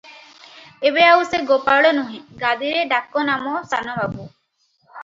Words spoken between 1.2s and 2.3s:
ସେ ଗୋପାଳ ନୁହେଁ,